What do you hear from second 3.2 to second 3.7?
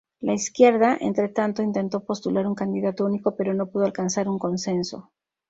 pero no